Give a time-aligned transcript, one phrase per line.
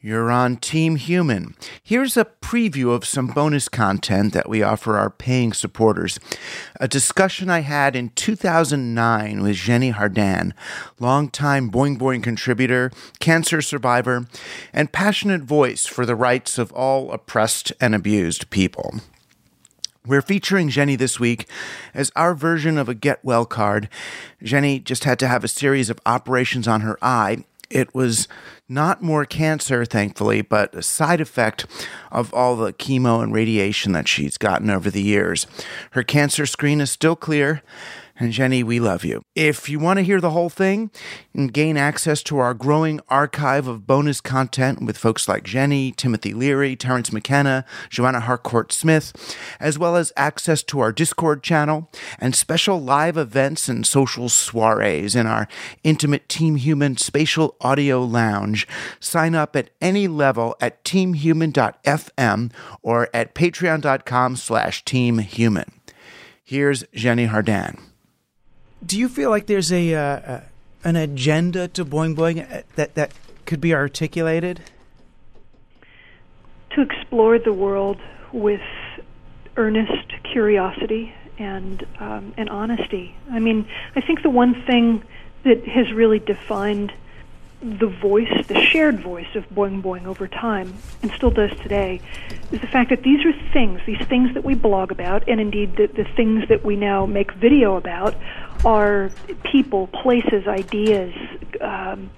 [0.00, 1.56] You're on Team Human.
[1.82, 6.20] Here's a preview of some bonus content that we offer our paying supporters.
[6.78, 10.54] A discussion I had in 2009 with Xeni Jardin,
[11.00, 14.28] longtime Boing Boing contributor, cancer survivor,
[14.72, 19.00] and passionate voice for the rights of all oppressed and abused people.
[20.06, 21.48] We're featuring Xeni this week
[21.92, 23.88] as our version of a get well card.
[24.44, 27.38] Xeni just had to have a series of operations on her eye.
[27.70, 28.28] It was
[28.68, 31.66] not more cancer, thankfully, but a side effect
[32.10, 35.46] of all the chemo and radiation that she's gotten over the years.
[35.92, 37.62] Her cancer screen is still clear.
[38.20, 39.22] And Xeni, we love you.
[39.36, 40.90] If you want to hear the whole thing
[41.32, 46.34] and gain access to our growing archive of bonus content with folks like Xeni, Timothy
[46.34, 49.12] Leary, Terence McKenna, Joanna Harcourt Smith,
[49.60, 55.14] as well as access to our Discord channel and special live events and social soirees
[55.14, 55.46] in our
[55.84, 58.66] intimate Team Human spatial audio lounge,
[58.98, 62.52] sign up at any level at teamhuman.fm
[62.82, 65.68] or at patreon.com slash teamhuman.
[66.42, 67.78] Here's Xeni Jardin
[68.88, 70.40] do you feel like there's a uh,
[70.82, 73.12] an agenda to Boing Boing uh, that that
[73.44, 74.60] could be articulated?
[76.70, 77.98] To explore the world
[78.32, 78.62] with
[79.56, 83.14] earnest curiosity and um, and honesty.
[83.30, 85.04] I mean, I think the one thing
[85.44, 86.92] that has really defined
[87.60, 92.00] the voice, the shared voice of Boing Boing over time, and still does today,
[92.52, 95.76] is the fact that these are things, these things that we blog about, and indeed
[95.76, 98.14] the, the things that we now make video about,
[98.64, 99.10] are
[99.44, 101.14] people, places, ideas,
[101.60, 102.10] um,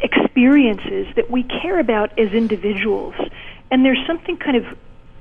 [0.00, 3.14] experiences that we care about as individuals.
[3.70, 4.64] And there's something kind of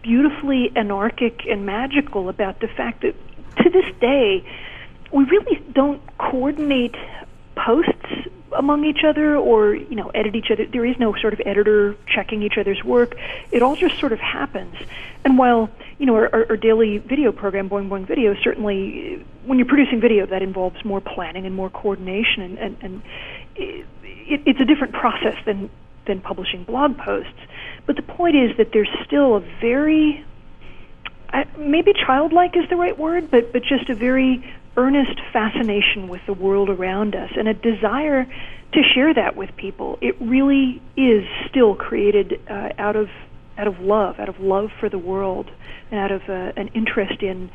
[0.01, 3.15] beautifully anarchic and magical about the fact that
[3.63, 4.45] to this day,
[5.11, 6.95] we really don't coordinate
[7.55, 10.65] posts among each other or you know edit each other.
[10.65, 13.15] There is no sort of editor checking each other's work.
[13.51, 14.75] It all just sort of happens.
[15.25, 19.67] And while you know our, our daily video program boing boing video certainly when you're
[19.67, 23.01] producing video that involves more planning and more coordination and and, and
[23.55, 25.69] it, it's a different process than
[26.05, 27.39] than publishing blog posts
[27.85, 30.23] but the point is that there's still a very
[31.57, 34.43] maybe childlike is the right word but but just a very
[34.77, 38.27] earnest fascination with the world around us and a desire
[38.73, 39.97] to share that with people.
[40.01, 43.09] It really is still created uh, out of
[43.57, 45.49] out of love, out of love for the world,
[45.91, 47.49] and out of uh, an interest in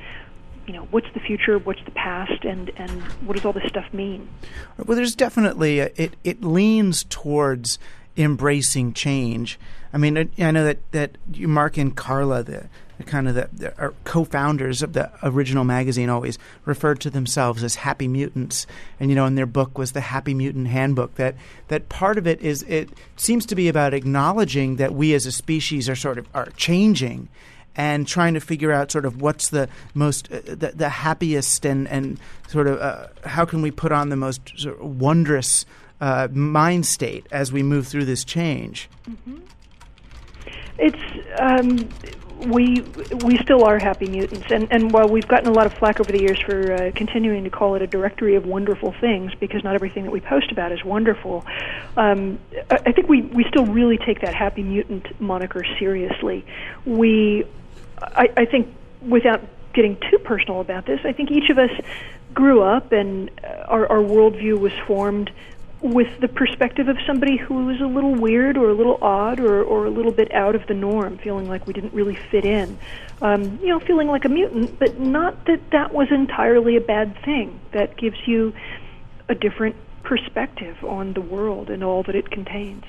[0.67, 3.93] you know what's the future, what's the past, and and what does all this stuff
[3.93, 4.29] mean?
[4.77, 7.78] Well, there's definitely a, it it leans towards
[8.16, 9.59] embracing change.
[9.93, 12.69] I mean, I know that that Mark and Carla, the
[13.03, 18.09] kind of the, the co-founders of the original magazine always referred to themselves as happy
[18.09, 18.66] mutants
[19.01, 21.34] and you know in their book was the happy mutant handbook that
[21.69, 25.33] that part of it is it seems to be about acknowledging that we as a
[25.33, 27.28] species are sort of are changing
[27.75, 31.89] and trying to figure out sort of what's the most uh, the, the happiest and
[31.89, 35.65] and sort of uh, how can we put on the most sort of wondrous
[36.01, 39.39] uh, mind state as we move through this change mm-hmm.
[40.78, 40.98] it's
[41.39, 41.89] um,
[42.47, 42.80] we
[43.24, 46.10] we still are happy mutants, and and while we've gotten a lot of flack over
[46.10, 49.74] the years for uh, continuing to call it a directory of wonderful things, because not
[49.74, 51.44] everything that we post about is wonderful,
[51.97, 52.39] um,
[52.71, 56.44] I, think we we still really take that happy mutant moniker seriously.
[56.84, 57.44] We,
[58.00, 59.41] I, I think, without
[59.72, 61.71] getting too personal about this, I think each of us
[62.34, 63.30] grew up and
[63.66, 65.30] our, our worldview was formed
[65.83, 69.63] with the perspective of somebody who was a little weird or a little odd or,
[69.63, 72.79] or a little bit out of the norm, feeling like we didn't really fit in.
[73.21, 77.17] Um, you know, feeling like a mutant, but not that that was entirely a bad
[77.25, 77.61] thing.
[77.73, 78.55] That gives you
[79.29, 82.84] a different perspective on the world and all that it contains.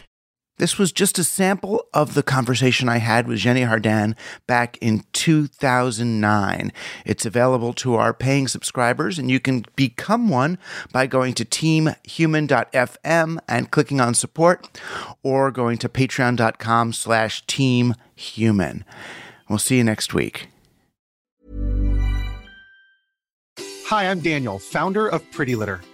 [0.58, 4.16] This was just a sample of the conversation I had with Xeni Jardin
[4.46, 6.72] back in 2009.
[7.06, 10.60] It's available to our paying subscribers, and you can become one
[10.92, 14.80] by going to teamhuman.fm and clicking on support,
[15.24, 18.84] or going to patreon.com slash teamhuman.
[19.50, 20.50] We'll see you next week.
[23.88, 25.82] Hi, I'm Daniel, founder of Pretty Litter.